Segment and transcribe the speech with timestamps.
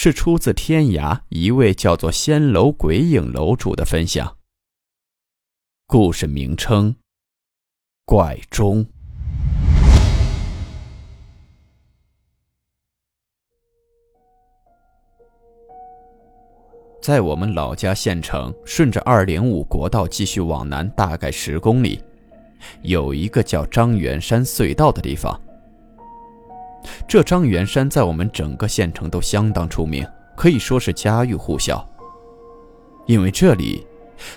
[0.00, 4.36] 是出自天涯一位叫做“仙楼鬼影楼主”的分享。
[5.88, 6.94] 故事名称：
[8.04, 8.86] 怪钟。
[17.02, 22.00] 在我们老家县城，顺着二零五国道继续往南，大概十公里，
[22.82, 25.36] 有一个叫张元山隧道的地方。
[27.08, 31.88] 这张元山在我们整个县城都相当出名，可以说是家喻户晓。
[33.06, 33.86] 因为这里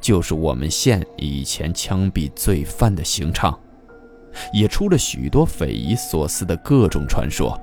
[0.00, 3.56] 就是我们县以前枪毙罪犯的刑场，
[4.52, 7.56] 也出了许多匪夷所思的各种传说。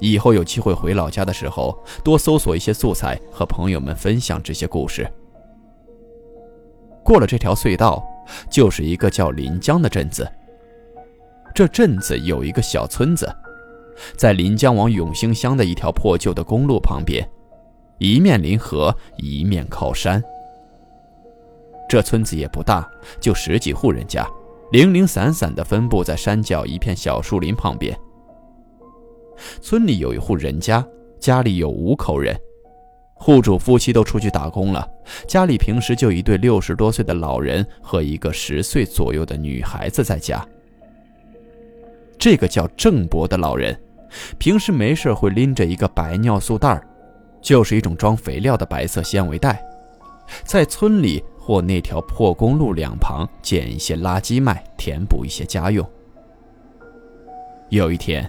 [0.00, 5.06] 以后有机会回老家的时候，多搜索一些素材，和朋友们分享这些故事。
[7.04, 8.02] 过了这条隧道，
[8.48, 10.26] 就是一个叫临江的镇子。
[11.54, 13.30] 这镇子有一个小村子。
[14.16, 17.28] 在临江往永兴乡的一条破旧的公路旁边，
[17.98, 20.22] 一面临河，一面靠山。
[21.88, 22.86] 这村子也不大，
[23.18, 24.28] 就十几户人家，
[24.72, 27.98] 零零散散地分布在山脚一片小树林旁边。
[29.62, 30.86] 村里有一户人家，
[31.18, 32.38] 家里有五口人，
[33.14, 34.86] 户主夫妻都出去打工了，
[35.26, 40.46] 家里平时就一对六十多岁的老人和一个十岁左右的女孩子在家。
[42.18, 43.74] 这个叫郑伯的老人。
[44.38, 46.80] 平时没事会拎着一个白尿素袋
[47.40, 49.64] 就是一种装肥料的白色纤维袋，
[50.44, 55.88] 在村里或那条破公路两旁捡一些垃圾卖，填补一些家用。
[57.68, 58.28] 有一天，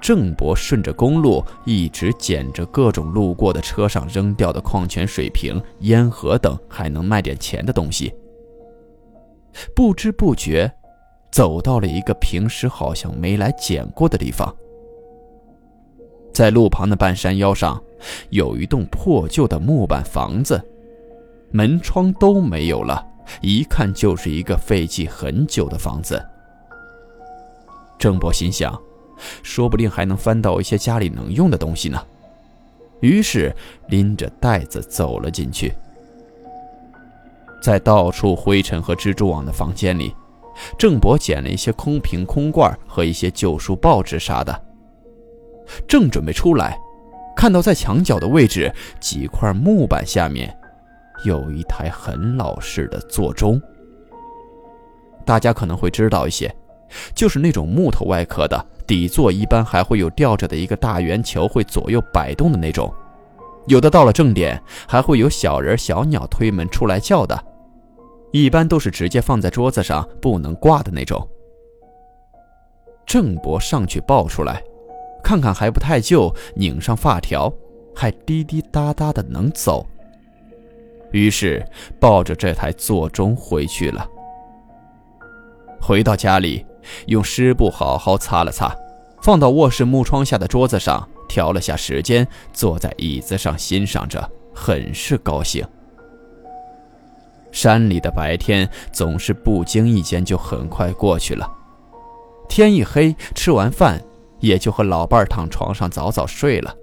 [0.00, 8.12] 郑伯顺着公路一直捡着各种路过的车上扔掉的矿泉水瓶、烟盒等还能卖点钱的东西，
[9.74, 10.70] 不知不觉
[11.30, 14.54] 走到了一个平时好像没来捡过的地方。
[16.32, 17.80] 在路旁的半山腰上，
[18.30, 20.60] 有一栋破旧的木板房子，
[21.50, 23.04] 门窗都没有了，
[23.40, 26.24] 一看就是一个废弃很久的房子。
[27.98, 28.76] 郑伯心想，
[29.42, 32.02] 说不定还能翻到一些家里能用的东西呢。
[33.00, 33.54] 于是
[33.88, 35.74] 拎着袋子走了进去，
[37.60, 40.14] 在到处灰尘和蜘蛛网的房间里，
[40.78, 44.62] 郑伯捡了一些空瓶、空罐和一些旧书、报纸啥的。
[45.86, 46.78] 正准备出来，
[47.36, 50.54] 看到在墙角的位置几块木板下面，
[51.24, 53.60] 有一台很老式的座钟。
[55.24, 56.52] 大家可能会知道一些，
[57.14, 62.92] 就是那种木头外壳的，底座一般还会有吊着的一个大圆球，会左右摆动的那种。
[63.68, 67.40] 有的到了正点，还会有小人小鸟推门出来叫的。
[68.32, 71.28] 一般都是直接放在桌子上，不能挂的那种。
[73.06, 74.60] 郑伯上去抱出来。
[75.22, 77.52] 看看还不太旧，拧上发条，
[77.94, 79.86] 还滴滴答答的能走。
[81.12, 81.64] 于是
[82.00, 84.06] 抱着这台座钟回去了。
[85.80, 86.64] 回到家里，
[87.06, 88.74] 用湿布好好擦了擦，
[89.22, 95.66] 放到卧室木窗下的桌子上，调了下时间，坐在椅子上欣赏着，很是高兴。
[97.50, 101.46] 山里的白天总是不经意间就很快过去了，
[102.48, 104.02] 天一黑，吃完饭。
[104.42, 106.76] 也就和老伴儿躺床上早早睡了。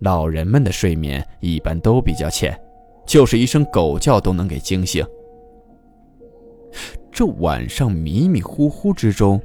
[0.00, 2.58] 老人们的睡眠一般都比较浅，
[3.06, 5.04] 就是一声狗叫都能给惊醒。
[7.10, 9.40] 这晚上迷迷糊糊之中，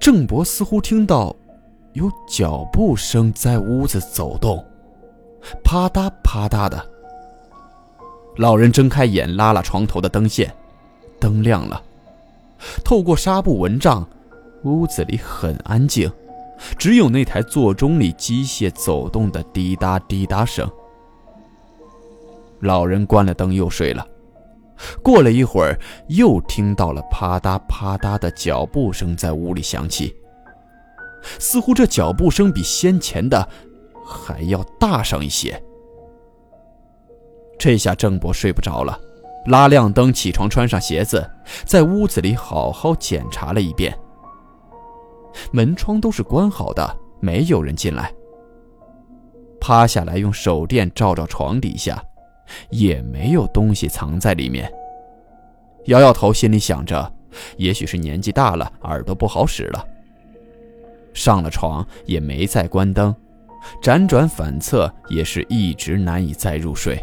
[0.00, 1.34] 郑伯似乎听到
[1.92, 4.64] 有脚步声在屋子走动，
[5.62, 6.90] 啪嗒啪嗒的。
[8.36, 10.52] 老人睁开眼，拉拉床头的灯线，
[11.20, 11.82] 灯亮了，
[12.84, 14.08] 透过纱布蚊帐。
[14.64, 16.10] 屋子里很安静，
[16.78, 20.70] 只有那台座钟里机械走动的滴答滴答声。
[22.60, 24.06] 老人关了灯又睡了。
[25.02, 25.78] 过了一会儿，
[26.08, 30.14] 又听到了啪嗒啪嗒的脚步声在屋里响起，
[31.38, 33.48] 似乎这脚步声比先前的
[34.04, 35.60] 还要大上一些。
[37.58, 38.98] 这下郑伯睡不着了，
[39.46, 41.30] 拉亮灯，起床，穿上鞋子，
[41.64, 43.96] 在屋子里好好检查了一遍。
[45.52, 48.12] 门窗都是关好的，没有人进来。
[49.60, 52.02] 趴下来用手电照照床底下，
[52.70, 54.72] 也没有东西藏在里面。
[55.86, 57.12] 摇摇头，心里想着，
[57.56, 59.84] 也许是年纪大了，耳朵不好使了。
[61.14, 63.14] 上了床，也没再关灯，
[63.82, 66.98] 辗转反侧，也是一直难以再入睡。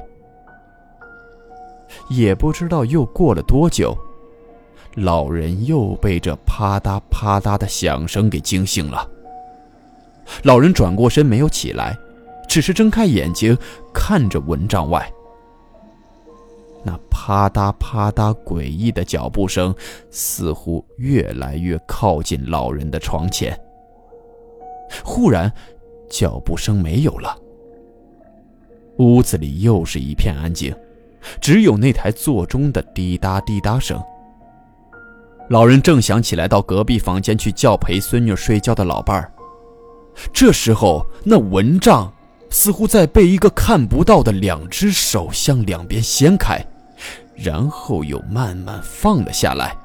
[2.10, 3.98] 也不知道又过了多久，
[4.96, 9.08] 老人又被这啪嗒啪嗒的响声给惊醒了。
[10.44, 11.98] 老人转过身，没有起来，
[12.48, 13.58] 只是睁开眼睛
[13.94, 15.12] 看着蚊帐外。
[16.84, 19.74] 那啪嗒啪嗒诡异的脚步声，
[20.10, 23.58] 似乎越来越靠近老人的床前。
[25.04, 25.52] 忽然，
[26.10, 27.38] 脚步声没有了，
[28.98, 30.76] 屋子里又是一片安静。
[31.42, 34.02] 只有那台座钟的滴答滴答声。
[35.50, 39.32] 老人正想起来到隔壁房间去叫陪孙女睡觉的老伴儿，
[40.32, 42.12] 这时候那蚊帐
[42.52, 46.64] 似乎在被一个看不到的两只手向两边掀开，
[47.36, 49.76] 然后又慢慢放了下来，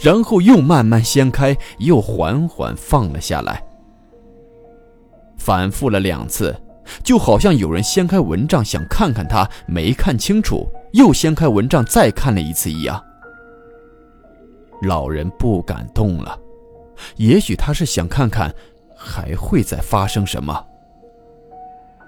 [0.00, 3.62] 然后又慢慢掀开，又缓缓放了下来，
[5.36, 6.58] 反复了两次。
[7.04, 13.04] 就好像有人掀开蚊帐想看看他，没看清楚，又掀开蚊帐再看了一次一样。
[14.82, 16.38] 老人不敢动了，
[17.16, 18.54] 也许他是想看看
[18.96, 20.64] 还会再发生什么。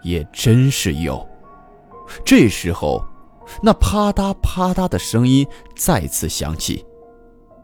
[0.02, 1.26] 也真是有。
[2.24, 3.04] 这时候，
[3.62, 5.46] 那啪嗒啪嗒的声音
[5.76, 6.84] 再次响起，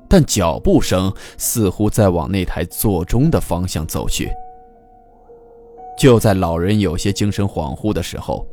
[0.08, 4.30] 但脚步声似乎在往那台座钟的方向走去。
[5.98, 8.46] 就在老人有些精神恍惚的时候，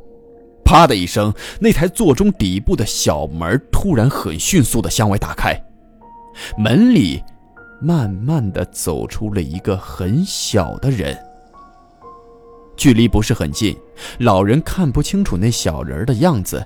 [0.64, 5.54] 啪的一声，那台座钟底部的小门突然很迅速的向外打开，
[6.58, 7.24] 门里
[7.82, 11.18] 慢慢的走出了一个很小的人，
[12.76, 13.78] 距离不是很近，
[14.20, 16.66] 老人看不清楚那小人的样子，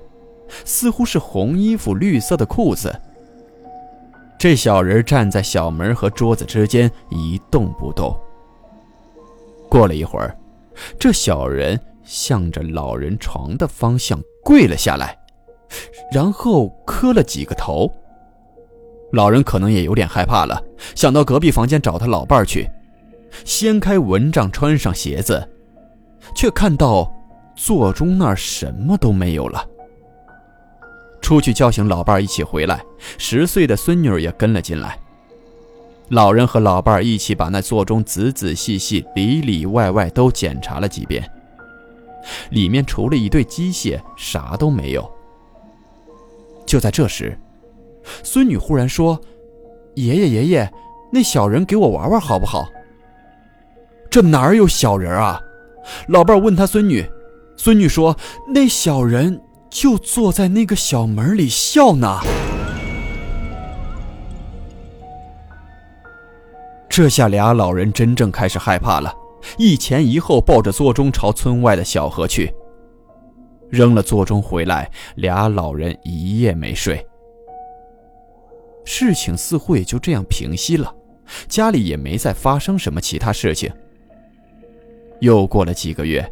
[0.66, 2.94] 似乎是红衣服、绿色的裤子。
[4.40, 8.16] 这小人站在小门和桌子之间一动不动。
[9.70, 10.38] 过了一会儿。
[11.00, 15.18] 这小人向着老人床的方向跪了下来，
[16.12, 17.92] 然后磕了几个头。
[19.12, 20.62] 老人可能也有点害怕了，
[20.96, 22.70] 想到隔壁房间找他老伴儿去，
[23.46, 25.48] 掀开蚊帐，穿上鞋子，
[26.36, 27.12] 却看到
[27.56, 29.66] 座钟那儿什么都没有了。
[31.22, 32.84] 出去叫醒老伴儿一起回来，
[33.18, 35.00] 十岁的孙女也跟了进来。
[36.10, 41.30] 老人和老伴儿一起把那座钟仔仔细细、里里外外都检查了几遍，
[42.50, 45.10] 里面除了一堆机械，啥都没有。
[46.66, 47.38] 就在这时，
[48.24, 49.20] 孙女忽然说
[49.96, 50.72] ：“爷爷，爷爷，
[51.12, 52.68] 那小人给我玩玩好不好？”
[54.10, 55.40] 这哪儿有小人啊？
[56.08, 57.06] 老伴问他孙女，
[57.56, 58.16] 孙女说
[58.54, 62.20] ：“那小人就坐在那个小门里笑呢。”
[66.90, 69.14] 这下俩老人真正开始害怕了，
[69.58, 72.52] 一前一后抱着座钟朝村外的小河去。
[73.70, 77.06] 扔了座钟回来，俩老人一夜没睡。
[78.90, 80.96] 事情似乎也就这样平息了，
[81.50, 83.70] 家里也没再发生什么其他事情。
[85.20, 86.26] 又过了几个月，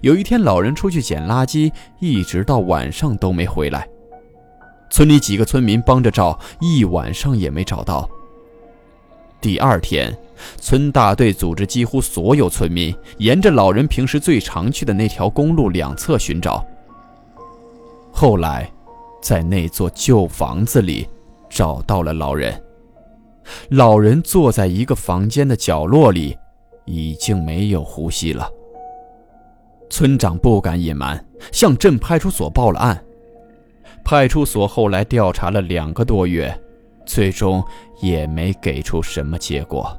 [0.00, 3.88] 有一天老人出去捡垃圾，一直到晚上都没回来。
[4.90, 8.10] 村里几个村民帮着找，一晚上也没找到。
[9.40, 10.12] 第二天，
[10.56, 16.66] 村大队组织几乎所有村民沿着老人平时最常去的那条公路两侧寻找。
[18.10, 18.68] 后来，
[19.22, 21.08] 在那座旧房子里
[21.50, 22.62] 找到了老人。
[23.68, 26.38] 老人坐在一个房间的角落里，
[26.86, 28.48] 已经没有呼吸了。
[29.90, 33.04] 村长不敢隐瞒，向镇派出所报了案。
[34.04, 36.58] 派出所后来调查了两个多月。
[37.06, 37.64] 最终
[38.00, 39.98] 也没给出什么结果。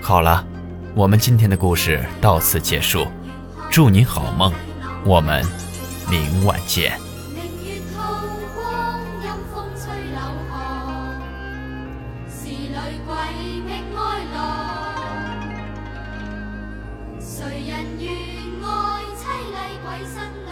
[0.00, 0.42] 好了，
[0.94, 3.04] 我们今天的故事到此结束，
[3.70, 4.52] 祝你好梦，
[5.04, 5.46] 我们
[6.10, 6.98] 明晚见。
[17.20, 18.10] 谁人愿
[18.60, 18.66] 爱
[19.14, 20.49] 凄厉鬼新娘？